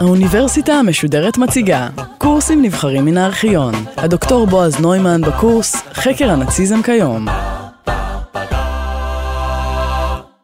[0.00, 1.88] האוניברסיטה המשודרת מציגה
[2.18, 3.74] קורסים נבחרים מן הארכיון.
[3.96, 7.26] הדוקטור בועז נוימן בקורס חקר הנאציזם כיום.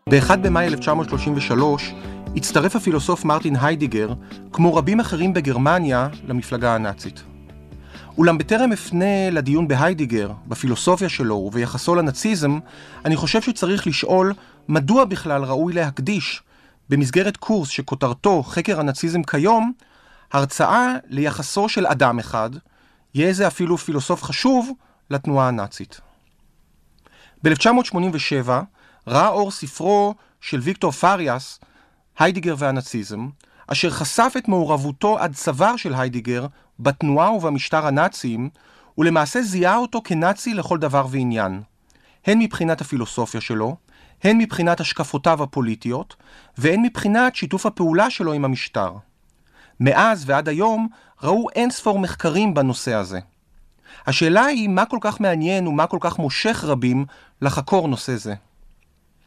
[0.09, 1.95] ב-1 במאי 1933
[2.37, 4.09] הצטרף הפילוסוף מרטין היידיגר,
[4.53, 7.32] כמו רבים אחרים בגרמניה, למפלגה הנאצית.
[8.19, 12.59] אולם בטרם אפנה לדיון בהיידיגר, בפילוסופיה שלו וביחסו לנאציזם,
[13.05, 14.33] אני חושב שצריך לשאול
[14.69, 16.43] מדוע בכלל ראוי להקדיש,
[16.89, 19.73] במסגרת קורס שכותרתו חקר הנאציזם כיום,
[20.33, 22.51] הרצאה ליחסו של אדם אחד,
[23.15, 24.71] יהיה זה אפילו פילוסוף חשוב,
[25.11, 26.01] לתנועה הנאצית.
[27.45, 28.51] ב-1987
[29.07, 31.61] ראה אור ספרו של ויקטור פריאס,
[32.19, 33.29] היידיגר והנאציזם,
[33.67, 36.47] אשר חשף את מעורבותו עד צוואר של היידיגר
[36.83, 38.49] בתנועה ובמשטר הנאציים,
[38.99, 41.63] ולמעשה זיהה אותו כנאצי לכל דבר ועניין,
[42.27, 43.77] הן מבחינת הפילוסופיה שלו,
[44.25, 46.17] הן מבחינת השקפותיו הפוליטיות,
[46.59, 48.93] והן מבחינת שיתוף הפעולה שלו עם המשטר.
[49.81, 50.89] מאז ועד היום
[51.23, 53.21] ראו אין ספור מחקרים בנושא הזה.
[54.07, 57.05] השאלה היא מה כל כך מעניין ומה כל כך מושך רבים
[57.43, 58.35] לחקור נושא זה.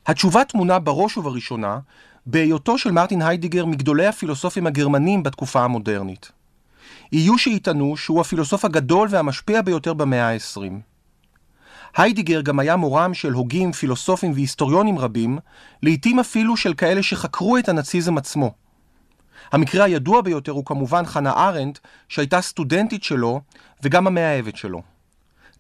[0.08, 1.80] התשובה טמונה בראש ובראשונה
[2.26, 6.32] בהיותו של מרטין היידיגר מגדולי הפילוסופים הגרמנים בתקופה המודרנית.
[7.12, 10.72] יהיו שיטענו שהוא הפילוסוף הגדול והמשפיע ביותר במאה ה-20.
[11.98, 15.40] היידיגר גם היה מורם של הוגים, פילוסופים והיסטוריונים רבים,
[15.84, 18.52] לעתים אפילו של כאלה שחקרו את הנאציזם עצמו.
[19.52, 23.42] המקרה הידוע ביותר הוא כמובן חנה ארנדט, שהייתה סטודנטית שלו
[23.84, 24.82] וגם המאהבת שלו.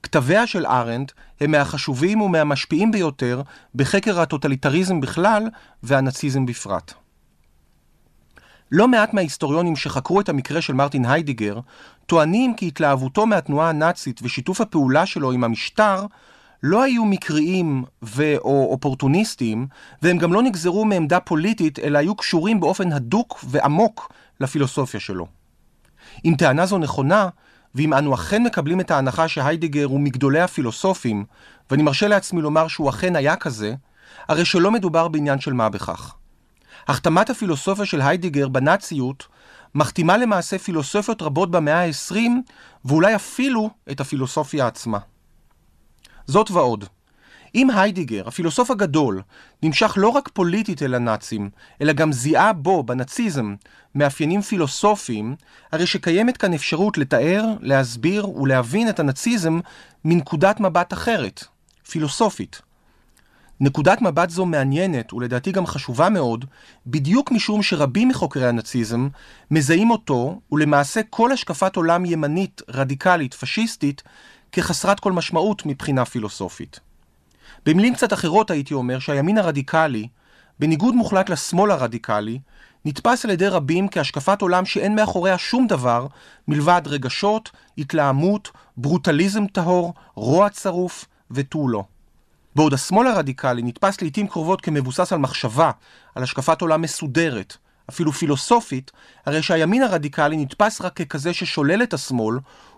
[0.03, 3.41] כתביה של ארנדט הם מהחשובים ומהמשפיעים ביותר
[3.75, 5.43] בחקר הטוטליטריזם בכלל
[5.83, 7.05] והנאציזם בפרט.
[8.71, 11.59] לא מעט מההיסטוריונים שחקרו את המקרה של מרטין היידיגר
[12.05, 16.05] טוענים כי התלהבותו מהתנועה הנאצית ושיתוף הפעולה שלו עם המשטר
[16.63, 19.67] לא היו מקריים ו/או אופורטוניסטיים,
[20.02, 25.27] והם גם לא נגזרו מעמדה פוליטית, אלא היו קשורים באופן הדוק ועמוק לפילוסופיה שלו.
[26.26, 27.30] אם טענה זו נכונה,
[27.76, 31.26] ואם אנו אכן מקבלים את ההנחה שהיידיגר הוא מגדולי הפילוסופים,
[31.71, 33.73] ואני מרשה לעצמי לומר שהוא אכן היה כזה,
[34.27, 36.15] הרי שלא מדובר בעניין של מה בכך.
[36.87, 39.27] החתמת הפילוסופיה של היידיגר בנאציות
[39.75, 42.15] מחתימה למעשה פילוסופיות רבות במאה ה-20,
[42.85, 44.99] ואולי אפילו את הפילוסופיה עצמה.
[46.27, 46.85] זאת ועוד,
[47.55, 49.21] אם היידיגר, הפילוסוף הגדול,
[49.63, 51.49] נמשך לא רק פוליטית אל הנאצים,
[51.81, 53.55] אלא גם זיהה בו, בנאציזם,
[53.95, 55.35] מאפיינים פילוסופיים,
[55.71, 59.59] הרי שקיימת כאן אפשרות לתאר, להסביר ולהבין את הנאציזם
[60.05, 61.43] מנקודת מבט אחרת,
[61.89, 62.61] פילוסופית.
[63.60, 66.45] נקודת מבט זו מעניינת, ולדעתי גם חשובה מאוד,
[66.88, 69.08] בדיוק משום שרבים מחוקרי הנאציזם
[69.52, 74.04] מזהים אותו, ולמעשה כל השקפת עולם ימנית, רדיקלית, פשיסטית,
[74.52, 76.80] כחסרת כל משמעות מבחינה פילוסופית.
[77.65, 80.08] במילים קצת אחרות הייתי אומר שהימין הרדיקלי,
[80.60, 82.39] בניגוד מוחלט לשמאל הרדיקלי,
[82.86, 86.08] נתפס על ידי רבים כהשקפת עולם שאין מאחוריה שום דבר
[86.48, 91.83] מלבד רגשות, התלהמות, ברוטליזם טהור, רוע צרוף ותו לא.
[92.55, 95.71] בעוד השמאל הרדיקלי נתפס לעיתים קרובות כמבוסס על מחשבה,
[96.16, 97.58] על השקפת עולם מסודרת,
[97.89, 98.92] אפילו פילוסופית,
[99.26, 102.36] הרי שהימין הרדיקלי נתפס רק ככזה ששולל את השמאל,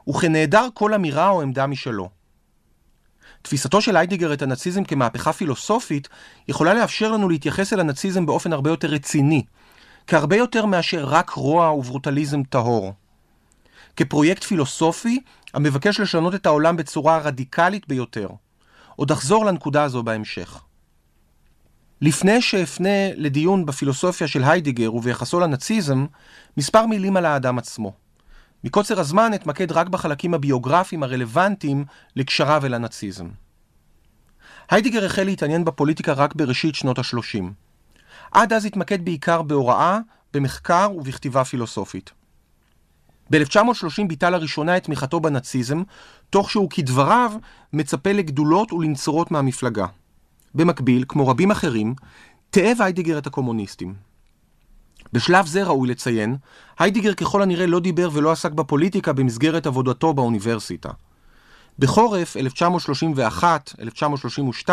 [0.09, 2.09] וכנעדר כל אמירה או עמדה משלו.
[3.41, 6.07] תפיסתו של היידיגר את הנאציזם כמהפכה פילוסופית
[6.47, 9.43] יכולה לאפשר לנו להתייחס אל הנאציזם באופן הרבה יותר רציני,
[10.07, 12.93] כהרבה יותר מאשר רק רוע וברוטליזם טהור.
[13.95, 15.19] כפרויקט פילוסופי
[15.53, 18.27] המבקש לשנות את העולם בצורה הרדיקלית ביותר.
[18.97, 20.61] עוד אחזור לנקודה הזו בהמשך.
[22.01, 26.05] לפני שאפנה לדיון בפילוסופיה של היידיגר וביחסו לנאציזם,
[26.57, 27.93] מספר מילים על האדם עצמו.
[28.63, 33.27] מקוצר הזמן אתמקד רק בחלקים הביוגרפיים הרלוונטיים לקשריו אל הנאציזם.
[34.69, 37.43] היידיגר החל להתעניין בפוליטיקה רק בראשית שנות ה-30.
[38.31, 39.99] עד אז התמקד בעיקר בהוראה,
[40.33, 42.11] במחקר ובכתיבה פילוסופית.
[43.31, 45.83] ב-1930 ביטא לראשונה את תמיכתו בנאציזם,
[46.29, 47.31] תוך שהוא כדבריו
[47.73, 49.85] מצפה לגדולות ולנצורות מהמפלגה.
[50.55, 51.95] במקביל, כמו רבים אחרים,
[52.49, 53.93] תיעב היידיגר את הקומוניסטים.
[55.13, 56.35] בשלב זה ראוי לציין,
[56.79, 60.89] היידיגר ככל הנראה לא דיבר ולא עסק בפוליטיקה במסגרת עבודתו באוניברסיטה.
[61.79, 62.37] בחורף
[64.67, 64.69] 1931-1932,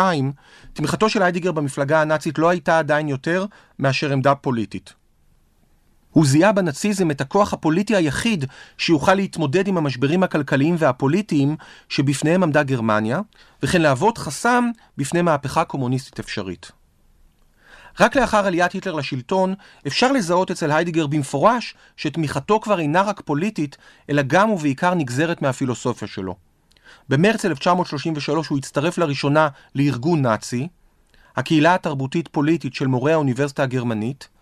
[0.73, 3.45] תמיכתו של היידיגר במפלגה הנאצית לא הייתה עדיין יותר
[3.79, 4.93] מאשר עמדה פוליטית.
[6.15, 8.45] הוא זיהה בנאציזם את הכוח הפוליטי היחיד
[8.77, 11.55] שיוכל להתמודד עם המשברים הכלכליים והפוליטיים
[11.89, 13.19] שבפניהם עמדה גרמניה,
[13.63, 16.71] וכן להוות חסם בפני מהפכה קומוניסטית אפשרית.
[17.99, 19.53] רק לאחר עליית היטלר לשלטון,
[19.87, 23.77] אפשר לזהות אצל היידיגר במפורש שתמיכתו כבר אינה רק פוליטית,
[24.09, 26.35] אלא גם ובעיקר נגזרת מהפילוסופיה שלו.
[27.09, 30.67] במרץ 1933 הוא הצטרף לראשונה לארגון נאצי,
[31.35, 34.34] הקהילה התרבותית-פוליטית של מורי האוניברסיטה הגרמנית,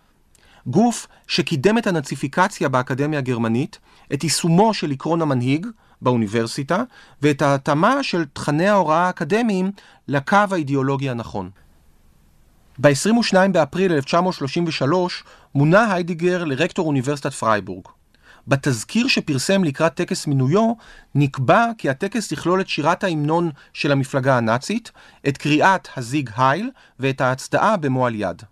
[0.66, 3.78] גוף שקידם את הנאציפיקציה באקדמיה הגרמנית,
[4.14, 5.66] את יישומו של עקרון המנהיג
[6.02, 6.82] באוניברסיטה,
[7.22, 9.70] ואת ההתאמה של תכני ההוראה האקדמיים
[10.08, 11.50] לקו האידיאולוגי הנכון.
[12.78, 15.24] ב-22 באפריל 1933
[15.54, 17.84] מונה היידיגר לרקטור אוניברסיטת פרייבורג.
[18.48, 20.72] בתזכיר שפרסם לקראת טקס מינויו,
[21.14, 24.92] נקבע כי הטקס יכלול את שירת ההמנון של המפלגה הנאצית,
[25.28, 26.70] את קריאת הזיג הייל
[27.00, 28.42] ואת ההצדעה במועל יד.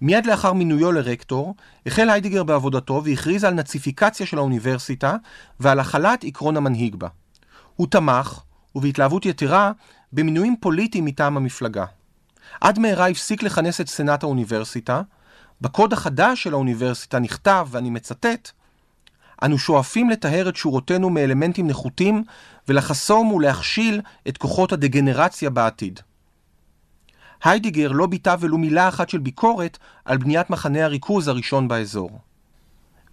[0.00, 1.54] מיד לאחר מינויו לרקטור,
[1.86, 5.16] החל היידיגר בעבודתו והכריז על נאציפיקציה של האוניברסיטה
[5.60, 7.08] ועל החלת עקרון המנהיג בה.
[7.76, 8.40] הוא תמך,
[8.74, 9.72] ובהתלהבות יתרה,
[10.12, 11.84] במינויים פוליטיים מטעם המפלגה.
[12.60, 15.02] עד מהרה הפסיק לכנס את סנאט האוניברסיטה.
[15.60, 18.50] בקוד החדש של האוניברסיטה נכתב, ואני מצטט,
[19.44, 22.24] אנו שואפים לטהר את שורותינו מאלמנטים נחותים
[22.68, 26.00] ולחסום ולהכשיל את כוחות הדגנרציה בעתיד.
[27.44, 32.10] היידיגר לא ביטא ולו מילה אחת של ביקורת על בניית מחנה הריכוז הראשון באזור.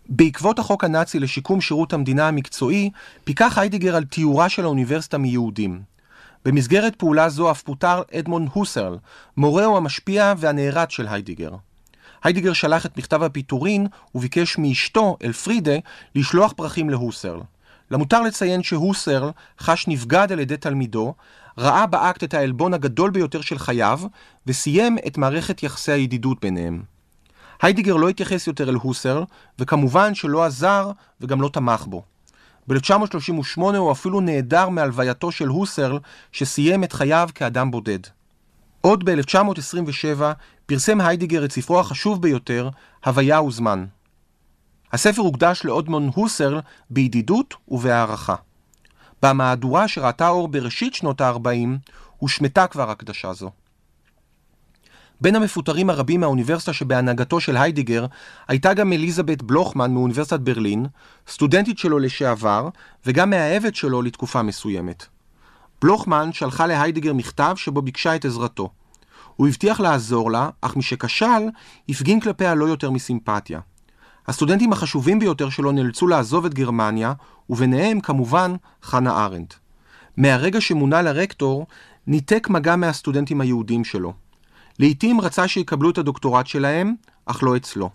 [0.10, 2.90] בעקבות החוק הנאצי לשיקום שירות המדינה המקצועי,
[3.24, 5.82] פיקח היידיגר על טיהורה של האוניברסיטה מיהודים.
[6.46, 8.98] במסגרת פעולה זו אף פוטר אדמונד הוסרל,
[9.38, 11.52] מורהו המשפיע והנערץ של היידיגר.
[12.24, 15.76] היידיגר שלח את מכתב הפיטורין וביקש מאשתו, אלפרידה,
[16.16, 17.40] לשלוח פרחים להוסרל.
[17.92, 19.30] למותר לציין שהוסרל
[19.60, 21.14] חש נבגד על ידי תלמידו,
[21.58, 24.00] ראה באקט את העלבון הגדול ביותר של חייו,
[24.48, 26.84] וסיים את מערכת יחסי הידידות ביניהם.
[27.62, 29.24] היידיגר לא התייחס יותר אל הוסרל,
[29.60, 30.92] וכמובן שלא עזר
[31.22, 32.04] וגם לא תמך בו.
[32.68, 36.00] ב-1938 הוא אפילו נעדר מהלווייתו של הוסרל,
[36.32, 38.00] שסיים את חייו כאדם בודד.
[38.82, 40.22] עוד ב-1927
[40.66, 42.70] פרסם היידיגר את ספרו החשוב ביותר,
[43.06, 43.86] הוויה וזמן.
[44.94, 46.60] הספר הוקדש לאודמון הוסרל
[46.90, 48.36] בידידות ובהערכה.
[49.26, 53.52] במהדורה שראתה אור בראשית שנות ה-40, הושמטה כבר הקדשה זו.
[55.22, 58.06] בין המפוטרים הרבים מהאוניברסיטה שבהנהגתו של היידיגר
[58.48, 60.86] הייתה גם אליזבת בלוכמן מאוניברסיטת ברלין,
[61.28, 62.70] סטודנטית שלו לשעבר,
[63.06, 65.06] וגם מאהבת שלו לתקופה מסוימת.
[65.82, 68.70] בלוכמן שלחה להיידיגר מכתב שבו ביקשה את עזרתו.
[69.36, 71.50] הוא הבטיח לעזור לה, אך משכשל,
[71.90, 73.60] הפגין כלפיה לא יותר מסימפתיה.
[74.28, 77.14] הסטודנטים החשובים ביותר שלו נאלצו לעזוב את גרמניה,
[77.50, 79.54] וביניהם כמובן חנה ארנדט.
[80.18, 81.68] מהרגע שמונה לרקטור,
[82.08, 84.14] ניתק מגע מהסטודנטים היהודים שלו.
[84.80, 86.96] לעתים רצה שיקבלו את הדוקטורט שלהם,
[87.26, 87.90] אך לא אצלו.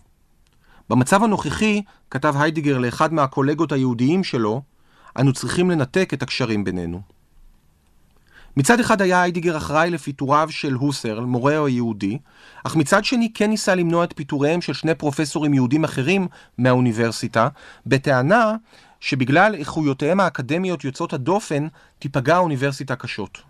[0.91, 4.63] במצב הנוכחי, כתב היידיגר לאחד מהקולגות היהודיים שלו,
[5.19, 7.01] אנו צריכים לנתק את הקשרים בינינו.
[8.57, 12.19] מצד אחד היה היידיגר אחראי לפיטוריו של הוסרל, מורהו היהודי,
[12.65, 17.49] אך מצד שני כן ניסה למנוע את פיטוריהם של שני פרופסורים יהודים אחרים מהאוניברסיטה,
[17.87, 18.57] בטענה
[19.01, 21.67] שבגלל איכויותיהם האקדמיות יוצאות הדופן,
[21.99, 23.43] תיפגע האוניברסיטה קשות.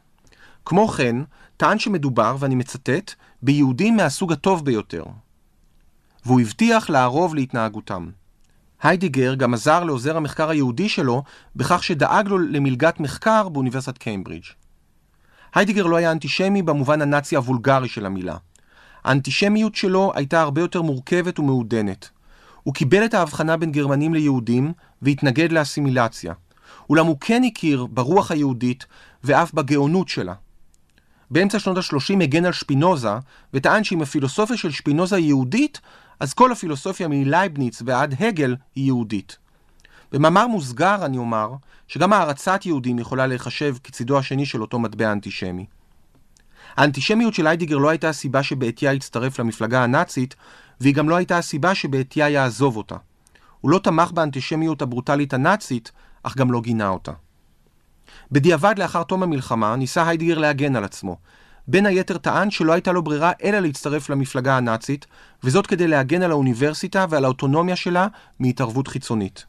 [0.65, 1.17] כמו כן,
[1.57, 5.05] טען שמדובר, ואני מצטט, ביהודים מהסוג הטוב ביותר.
[6.25, 8.11] והוא הבטיח לערוב להתנהגותם.
[8.83, 11.23] היידיגר גם עזר לעוזר המחקר היהודי שלו
[11.57, 14.60] בכך שדאג לו למלגת מחקר באוניברסיטת קיימברידג'.
[15.55, 18.37] היידיגר לא היה אנטישמי במובן הנאצי הוולגרי של המילה.
[19.05, 22.09] האנטישמיות שלו הייתה הרבה יותר מורכבת ומעודנת.
[22.63, 26.35] הוא קיבל את ההבחנה בין גרמנים ליהודים והתנגד לאסימילציה.
[26.91, 28.87] אולם הוא כן הכיר ברוח היהודית
[29.25, 30.35] ואף בגאונות שלה.
[31.31, 33.13] באמצע שנות ה-30 הגן על שפינוזה,
[33.55, 35.81] וטען שאם הפילוסופיה של שפינוזה היא יהודית,
[36.21, 39.37] אז כל הפילוסופיה מלייבניץ ועד הגל היא יהודית.
[40.13, 41.53] במאמר מוסגר אני אומר,
[41.89, 45.67] שגם הערצת יהודים יכולה להיחשב כצידו השני של אותו מטבע אנטישמי.
[46.77, 50.35] האנטישמיות של היידיגר לא הייתה הסיבה שבעטיה הצטרף למפלגה הנאצית,
[50.81, 52.97] והיא גם לא הייתה הסיבה שבעטיה יעזוב אותה.
[53.61, 57.13] הוא לא תמך באנטישמיות הברוטלית הנאצית, אך גם לא גינה אותה.
[58.33, 61.17] בדיעבד לאחר תום המלחמה ניסה היידיגר להגן על עצמו.
[61.69, 65.07] בין היתר טען שלא הייתה לו ברירה אלא להצטרף למפלגה הנאצית,
[65.45, 68.07] וזאת כדי להגן על האוניברסיטה ועל האוטונומיה שלה
[68.41, 69.45] מהתערבות חיצונית.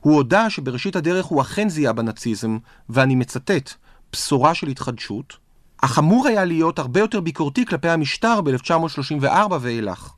[0.00, 3.70] הוא הודה שבראשית הדרך הוא אכן זיהה בנאציזם, ואני מצטט,
[4.12, 5.36] בשורה של התחדשות,
[5.82, 10.12] אך אמור היה להיות הרבה יותר ביקורתי כלפי המשטר ב-1934 ואילך.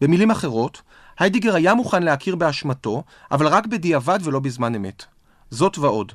[0.00, 0.82] במילים אחרות,
[1.18, 5.04] היידיגר היה מוכן להכיר באשמתו, אבל רק בדיעבד ולא בזמן אמת.
[5.50, 6.12] זאת ועוד.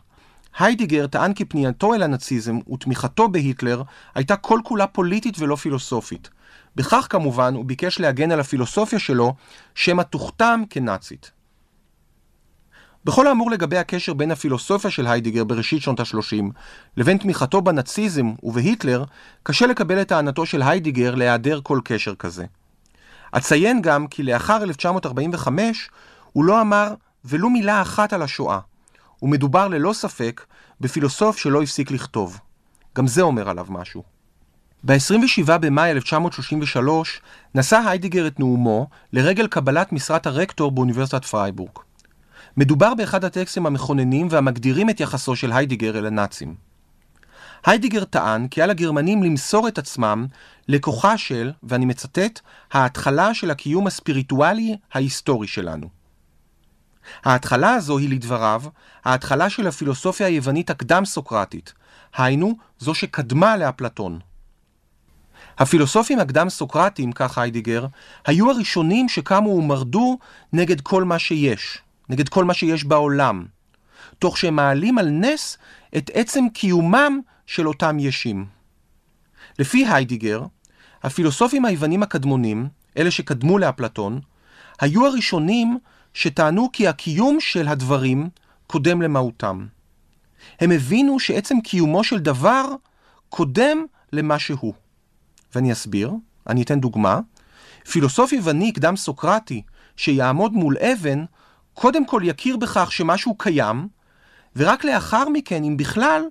[0.57, 3.81] היידיגר טען כי פנייתו אל הנאציזם ותמיכתו בהיטלר
[4.15, 6.29] הייתה כל כולה פוליטית ולא פילוסופית.
[6.75, 9.35] בכך כמובן הוא ביקש להגן על הפילוסופיה שלו,
[9.75, 11.31] שמא תוכתם כנאצית.
[13.05, 16.43] בכל האמור לגבי הקשר בין הפילוסופיה של היידיגר בראשית שנות ה-30
[16.97, 19.03] לבין תמיכתו בנאציזם ובהיטלר,
[19.43, 22.45] קשה לקבל את טענתו של היידיגר להיעדר כל קשר כזה.
[23.31, 25.89] אציין גם כי לאחר 1945
[26.33, 26.93] הוא לא אמר
[27.25, 28.59] ולו מילה אחת על השואה,
[29.21, 30.45] ומדובר ללא ספק
[30.81, 32.39] בפילוסוף שלא הפסיק לכתוב.
[32.97, 34.03] גם זה אומר עליו משהו.
[34.83, 37.21] ב-27 במאי 1933
[37.55, 41.71] נשא היידיגר את נאומו לרגל קבלת משרת הרקטור באוניברסיטת פרייבורג.
[42.57, 46.55] מדובר באחד הטקסטים המכוננים והמגדירים את יחסו של היידיגר אל הנאצים.
[47.65, 50.25] היידיגר טען כי על הגרמנים למסור את עצמם
[50.67, 52.39] לכוחה של, ואני מצטט,
[52.71, 55.89] ההתחלה של הקיום הספיריטואלי ההיסטורי שלנו.
[57.25, 58.63] ההתחלה הזו היא לדבריו,
[59.05, 61.73] ההתחלה של הפילוסופיה היוונית הקדם-סוקרטית,
[62.15, 64.19] היינו, זו שקדמה לאפלטון.
[65.57, 67.85] הפילוסופים הקדם-סוקרטים, כך היידיגר,
[68.25, 70.17] היו הראשונים שקמו ומרדו
[70.53, 73.45] נגד כל מה שיש, נגד כל מה שיש בעולם,
[74.19, 75.57] תוך שהם מעלים על נס
[75.97, 78.45] את עצם קיומם של אותם ישים.
[79.59, 80.43] לפי היידיגר,
[81.03, 82.67] הפילוסופים היוונים הקדמונים,
[82.97, 84.19] אלה שקדמו לאפלטון,
[84.81, 85.77] היו הראשונים
[86.13, 88.29] שטענו כי הקיום של הדברים
[88.67, 89.65] קודם למהותם.
[90.59, 92.65] הם הבינו שעצם קיומו של דבר
[93.29, 94.73] קודם למה שהוא.
[95.55, 96.11] ואני אסביר,
[96.47, 97.19] אני אתן דוגמה.
[97.91, 99.61] פילוסוף יווני קדם סוקרטי
[99.97, 101.25] שיעמוד מול אבן,
[101.73, 103.87] קודם כל יכיר בכך שמשהו קיים,
[104.55, 106.23] ורק לאחר מכן, אם בכלל,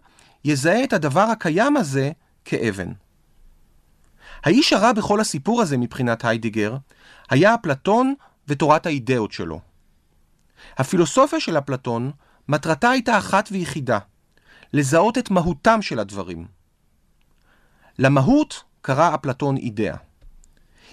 [0.44, 2.10] יזהה את הדבר הקיים הזה
[2.44, 2.92] כאבן.
[4.44, 6.76] האיש הרע בכל הסיפור הזה מבחינת היידיגר,
[7.30, 8.14] היה אפלטון
[8.48, 9.60] ותורת האידאות שלו.
[10.78, 12.10] הפילוסופיה של אפלטון,
[12.48, 13.98] מטרתה הייתה אחת ויחידה,
[14.72, 16.46] לזהות את מהותם של הדברים.
[17.98, 19.96] למהות קרא אפלטון אידאה.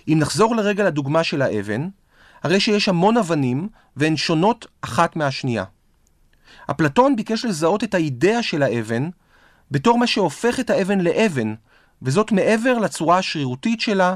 [0.08, 1.90] אם נחזור לרגע לדוגמה של האבן,
[2.44, 5.64] הרי שיש המון אבנים והן שונות אחת מהשנייה.
[6.72, 9.10] אפלטון ביקש לזהות את האידאה של האבן
[9.72, 11.54] בתור מה שהופך את האבן לאבן,
[12.02, 14.14] וזאת מעבר לצורה השרירותית שלה,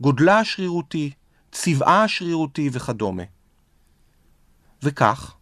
[0.00, 1.10] גודלה השרירותי,
[1.52, 3.22] צבעה השרירותי וכדומה.
[4.82, 5.34] וכך,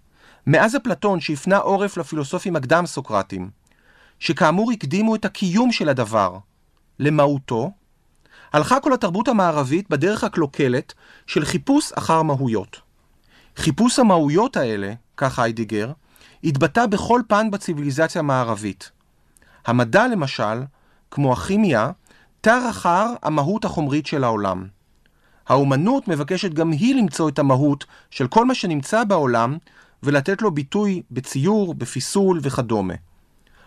[0.46, 3.50] מאז אפלטון שהפנה עורף לפילוסופים הקדם-סוקרטים,
[4.18, 6.38] שכאמור הקדימו את הקיום של הדבר
[6.98, 7.70] למהותו,
[8.52, 10.94] הלכה כל התרבות המערבית בדרך הקלוקלת
[11.26, 12.80] של חיפוש אחר מהויות.
[13.56, 15.92] חיפוש המהויות האלה, כך היידיגר,
[16.44, 18.90] התבטא בכל פן בציוויליזציה המערבית.
[19.66, 20.62] המדע למשל,
[21.10, 21.90] כמו הכימיה,
[22.40, 24.66] תר אחר המהות החומרית של העולם.
[25.48, 29.58] האומנות מבקשת גם היא למצוא את המהות של כל מה שנמצא בעולם
[30.02, 32.94] ולתת לו ביטוי בציור, בפיסול וכדומה.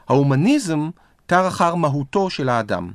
[0.07, 0.89] ההומניזם
[1.25, 2.91] תר אחר מהותו של האדם.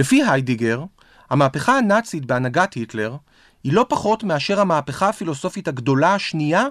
[0.00, 0.84] לפי היידיגר,
[1.30, 3.16] המהפכה הנאצית בהנהגת היטלר
[3.64, 6.64] היא לא פחות מאשר המהפכה הפילוסופית הגדולה השנייה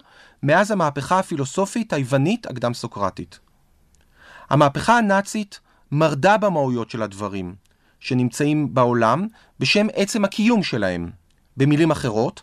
[0.43, 3.39] מאז המהפכה הפילוסופית היוונית הקדם-סוקרטית.
[4.49, 5.59] המהפכה הנאצית
[5.91, 7.55] מרדה במהויות של הדברים
[7.99, 9.27] שנמצאים בעולם
[9.59, 11.11] בשם עצם הקיום שלהם.
[11.57, 12.41] במילים אחרות,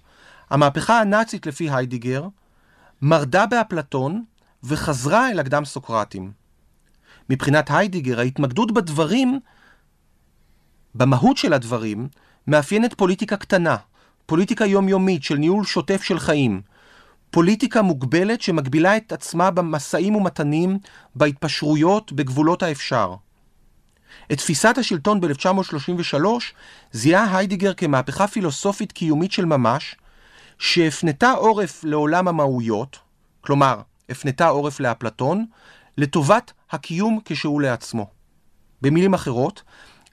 [0.50, 2.26] המהפכה הנאצית לפי היידיגר
[3.02, 4.24] מרדה באפלטון
[4.64, 6.32] וחזרה אל הקדם סוקרטים.
[7.30, 9.40] מבחינת היידיגר, ההתמקדות בדברים,
[10.96, 12.08] במהות של הדברים,
[12.46, 13.76] מאפיינת פוליטיקה קטנה,
[14.26, 16.60] פוליטיקה יומיומית של ניהול שוטף של חיים,
[17.30, 20.78] פוליטיקה מוגבלת שמגבילה את עצמה במשאים ומתנים,
[21.14, 23.14] בהתפשרויות, בגבולות האפשר.
[24.32, 26.24] את תפיסת השלטון ב-1933
[26.92, 29.96] זיהה היידיגר כמהפכה פילוסופית קיומית של ממש,
[30.58, 32.98] שהפנתה עורף לעולם המהויות,
[33.40, 35.46] כלומר, הפנתה עורף לאפלטון,
[35.98, 38.06] לטובת הקיום כשהוא לעצמו.
[38.82, 39.62] במילים אחרות,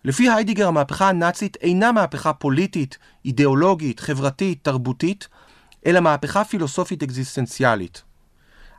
[0.06, 5.28] לפי היידיגר המהפכה הנאצית אינה מהפכה פוליטית, אידיאולוגית, חברתית, תרבותית,
[5.86, 8.04] אלא מהפכה פילוסופית אקזיסטנציאלית.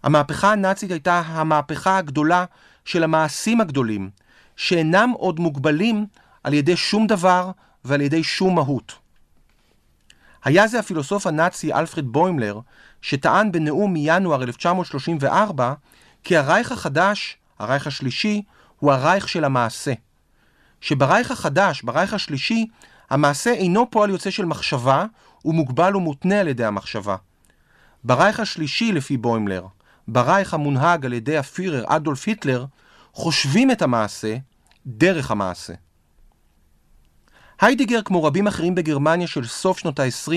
[0.02, 2.44] המהפכה הנאצית הייתה המהפכה הגדולה
[2.84, 4.10] של המעשים הגדולים,
[4.56, 6.06] שאינם עוד מוגבלים
[6.44, 7.50] על ידי שום דבר
[7.84, 8.92] ועל ידי שום מהות.
[10.44, 12.60] היה זה הפילוסוף הנאצי אלפרד בוימלר,
[13.02, 15.74] שטען בנאום מינואר 1934,
[16.24, 18.42] כי הרייך החדש, הרייך השלישי,
[18.78, 19.92] הוא הרייך של המעשה.
[20.84, 22.66] שברייך החדש, ברייך השלישי,
[23.10, 25.04] המעשה אינו פועל יוצא של מחשבה,
[25.42, 27.16] הוא מוגבל ומותנה על ידי המחשבה.
[28.04, 29.66] ברייך השלישי, לפי בוימלר,
[30.08, 32.64] ברייך המונהג על ידי הפירר אדולף היטלר,
[33.12, 34.36] חושבים את המעשה
[34.86, 35.72] דרך המעשה.
[37.60, 40.32] היידיגר, כמו רבים אחרים בגרמניה של סוף שנות ה-20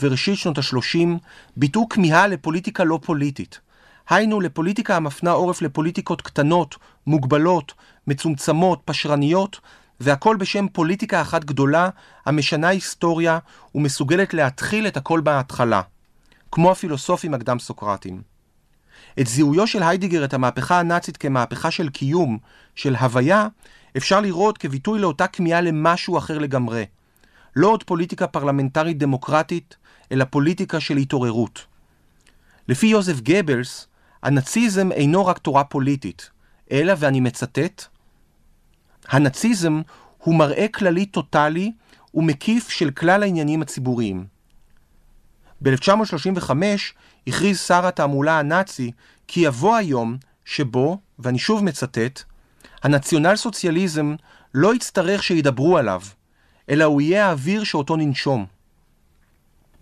[0.00, 1.08] וראשית שנות ה-30,
[1.56, 3.60] ביטאו כמיהה לפוליטיקה לא פוליטית.
[4.08, 7.74] היינו לפוליטיקה המפנה עורף לפוליטיקות קטנות, מוגבלות,
[8.06, 9.60] מצומצמות, פשרניות,
[10.02, 11.88] והכל בשם פוליטיקה אחת גדולה,
[12.26, 13.38] המשנה היסטוריה
[13.74, 15.82] ומסוגלת להתחיל את הכל בהתחלה,
[16.52, 18.22] כמו הפילוסופים הקדם-סוקרטים.
[19.20, 22.38] את זיהויו של היידיגר את המהפכה הנאצית כמהפכה של קיום,
[22.74, 23.48] של הוויה,
[23.96, 26.84] אפשר לראות כביטוי לאותה כמיהה למשהו אחר לגמרי.
[27.56, 29.76] לא עוד פוליטיקה פרלמנטרית דמוקרטית,
[30.12, 31.66] אלא פוליטיקה של התעוררות.
[32.68, 33.86] לפי יוזף גבלס,
[34.22, 36.30] הנאציזם אינו רק תורה פוליטית,
[36.72, 37.86] אלא, ואני מצטט,
[39.08, 39.82] הנאציזם
[40.18, 41.72] הוא מראה כללי טוטאלי
[42.14, 44.26] ומקיף של כלל העניינים הציבוריים.
[45.62, 46.50] ב-1935
[47.26, 48.92] הכריז שר התעמולה הנאצי
[49.28, 52.22] כי יבוא היום שבו, ואני שוב מצטט,
[52.82, 54.14] הנציונל סוציאליזם
[54.54, 56.02] לא יצטרך שידברו עליו,
[56.70, 58.46] אלא הוא יהיה האוויר שאותו ננשום.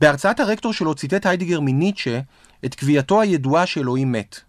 [0.00, 2.20] בהרצאת הרקטור שלו ציטט היידיגר מניטשה
[2.64, 4.40] את קביעתו הידועה שאלוהים מת.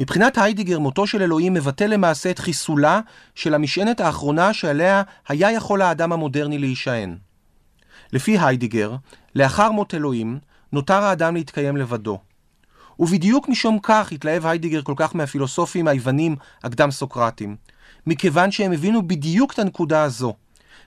[0.00, 3.00] מבחינת היידיגר, מותו של אלוהים מבטא למעשה את חיסולה
[3.34, 7.16] של המשענת האחרונה שעליה היה יכול האדם המודרני להישען.
[8.12, 8.96] לפי היידיגר,
[9.34, 10.38] לאחר מות אלוהים,
[10.72, 12.18] נותר האדם להתקיים לבדו.
[12.98, 17.56] ובדיוק משום כך התלהב היידיגר כל כך מהפילוסופים היוונים הקדם סוקרטים,
[18.06, 20.34] מכיוון שהם הבינו בדיוק את הנקודה הזו,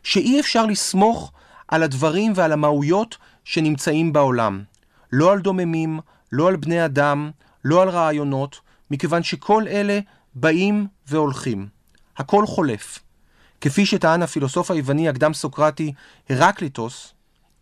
[0.03, 1.32] שאי אפשר לסמוך
[1.67, 4.63] על הדברים ועל המהויות שנמצאים בעולם.
[5.12, 6.00] לא על דוממים,
[6.32, 7.32] לא על בני אדם,
[7.65, 10.00] לא על רעיונות, מכיוון שכל אלה
[10.36, 11.68] באים והולכים.
[12.18, 13.00] הכל חולף.
[13.62, 15.94] כפי שטען הפילוסוף היווני הקדם סוקרטי
[16.30, 17.14] הרקליטוס,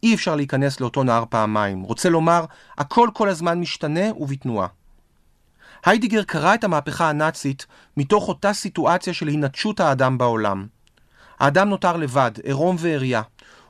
[0.03, 1.81] אי אפשר להיכנס לאותו נהר פעמיים.
[1.81, 2.45] רוצה לומר,
[2.77, 4.67] הכל כל הזמן משתנה ובתנועה.
[5.85, 7.65] היידיגר קרא את המהפכה הנאצית
[7.97, 10.67] מתוך אותה סיטואציה של הנטשות האדם בעולם.
[11.39, 13.21] האדם נותר לבד, עירום ועריה.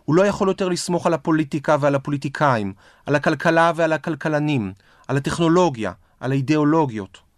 [0.06, 2.74] הוא לא יכול יותר לסמוך על הפוליטיקה ועל הפוליטיקאים,
[3.06, 4.74] על הכלכלה ועל הכלכלנים,
[5.08, 7.31] על הטכנולוגיה, על האידיאולוגיות.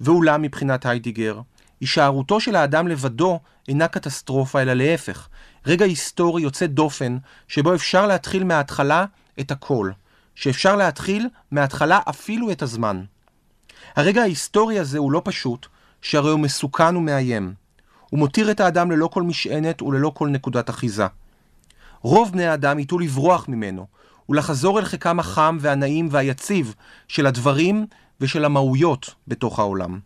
[0.00, 1.40] ואולם מבחינת היידיגר,
[1.80, 5.28] הישארותו של האדם לבדו אינה קטסטרופה, אלא להפך,
[5.66, 9.04] רגע היסטורי יוצא דופן, שבו אפשר להתחיל מההתחלה
[9.40, 9.90] את הכל,
[10.34, 13.02] שאפשר להתחיל מההתחלה אפילו את הזמן.
[13.96, 15.66] הרגע ההיסטורי הזה הוא לא פשוט,
[16.02, 17.54] שהרי הוא מסוכן ומאיים.
[18.10, 21.06] הוא מותיר את האדם ללא כל משענת וללא כל נקודת אחיזה.
[22.00, 23.86] רוב בני האדם ייטו לברוח ממנו,
[24.28, 26.74] ולחזור אל חיקם החם והנעים והיציב
[27.08, 27.86] של הדברים
[28.20, 29.98] ושל המהויות בתוך העולם.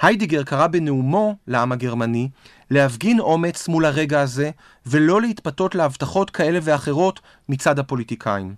[0.00, 2.28] היידיגר קרא בנאומו לעם הגרמני
[2.70, 4.50] להפגין אומץ מול הרגע הזה
[4.86, 8.54] ולא להתפתות להבטחות כאלה ואחרות מצד הפוליטיקאים.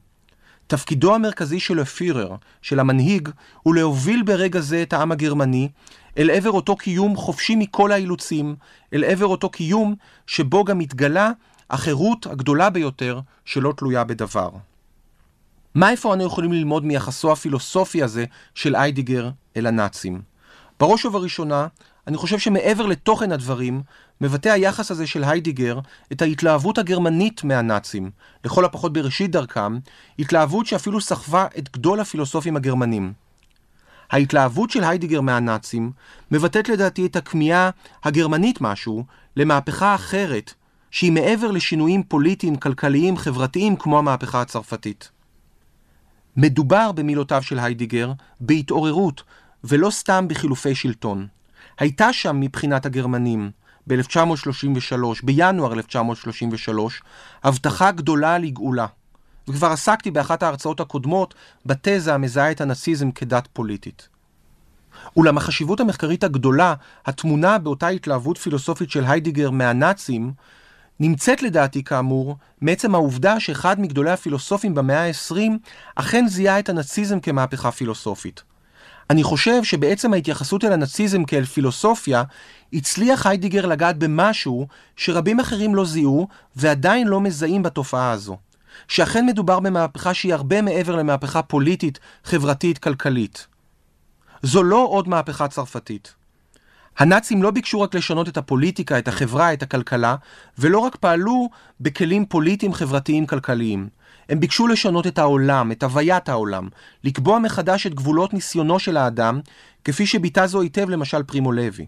[0.66, 3.28] תפקידו המרכזי של הפירר, של המנהיג,
[3.62, 5.68] הוא להוביל ברגע זה את העם הגרמני
[6.18, 8.56] אל עבר אותו קיום חופשי מכל האילוצים,
[8.94, 9.94] אל עבר אותו קיום
[10.26, 11.30] שבו גם מתגלה
[11.70, 14.50] החירות הגדולה ביותר שלא תלויה בדבר.
[15.76, 20.22] מה איפה אנו יכולים ללמוד מיחסו הפילוסופי הזה של איידיגר אל הנאצים?
[20.80, 21.66] בראש ובראשונה,
[22.06, 23.82] אני חושב שמעבר לתוכן הדברים,
[24.20, 25.78] מבטא היחס הזה של היידיגר
[26.12, 28.10] את ההתלהבות הגרמנית מהנאצים,
[28.44, 29.78] לכל הפחות בראשית דרכם,
[30.18, 33.12] התלהבות שאפילו סחבה את גדול הפילוסופים הגרמנים.
[34.10, 35.92] ההתלהבות של היידיגר מהנאצים
[36.30, 37.70] מבטאת לדעתי את הכמיהה
[38.04, 39.04] הגרמנית משהו
[39.36, 40.54] למהפכה אחרת,
[40.90, 45.15] שהיא מעבר לשינויים פוליטיים, כלכליים, חברתיים כמו המהפכה הצרפתית.
[46.36, 49.22] מדובר, במילותיו של היידיגר, בהתעוררות,
[49.64, 51.26] ולא סתם בחילופי שלטון.
[51.78, 53.50] הייתה שם מבחינת הגרמנים,
[53.86, 57.02] ב-1933, בינואר 1933,
[57.44, 58.86] הבטחה גדולה לגאולה.
[59.48, 61.34] וכבר עסקתי באחת ההרצאות הקודמות
[61.66, 64.08] בתזה המזהה את הנאציזם כדת פוליטית.
[65.16, 66.74] אולם החשיבות המחקרית הגדולה,
[67.06, 70.32] הטמונה באותה התלהבות פילוסופית של היידיגר מהנאצים,
[71.00, 75.36] נמצאת לדעתי כאמור מעצם העובדה שאחד מגדולי הפילוסופים במאה ה-20
[75.94, 78.42] אכן זיהה את הנאציזם כמהפכה פילוסופית.
[79.10, 82.22] אני חושב שבעצם ההתייחסות אל הנאציזם כאל פילוסופיה,
[82.72, 88.36] הצליח היידיגר לגעת במשהו שרבים אחרים לא זיהו ועדיין לא מזהים בתופעה הזו.
[88.88, 93.46] שאכן מדובר במהפכה שהיא הרבה מעבר למהפכה פוליטית, חברתית, כלכלית.
[94.42, 96.14] זו לא עוד מהפכה צרפתית.
[96.98, 100.16] הנאצים לא ביקשו רק לשנות את הפוליטיקה, את החברה, את הכלכלה,
[100.58, 101.48] ולא רק פעלו
[101.80, 103.88] בכלים פוליטיים, חברתיים, כלכליים.
[104.28, 106.68] הם ביקשו לשנות את העולם, את הוויית העולם,
[107.04, 109.40] לקבוע מחדש את גבולות ניסיונו של האדם,
[109.84, 111.86] כפי שביטא זו היטב למשל פרימו לוי.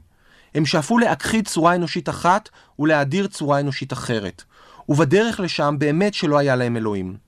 [0.55, 4.43] הם שאפו להכחיד צורה אנושית אחת ולהדיר צורה אנושית אחרת.
[4.89, 7.28] ובדרך לשם באמת שלא היה להם אלוהים.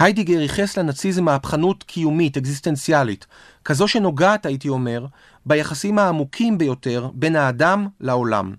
[0.00, 3.26] היידיגר ייחס לנאציזם מהפכנות קיומית, אקזיסטנציאלית,
[3.64, 5.06] כזו שנוגעת, הייתי אומר,
[5.46, 8.54] ביחסים העמוקים ביותר בין האדם לעולם.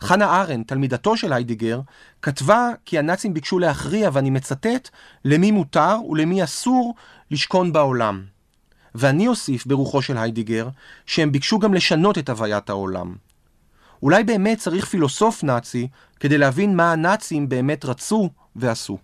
[0.00, 1.80] חנה ארנט, תלמידתו של היידיגר,
[2.22, 4.88] כתבה כי הנאצים ביקשו להכריע, ואני מצטט,
[5.24, 6.94] למי מותר ולמי אסור
[7.30, 8.24] לשכון בעולם.
[8.94, 10.68] ואני אוסיף ברוחו של היידיגר,
[11.06, 13.14] שהם ביקשו גם לשנות את הוויית העולם.
[14.02, 15.88] אולי באמת צריך פילוסוף נאצי
[16.20, 18.98] כדי להבין מה הנאצים באמת רצו ועשו.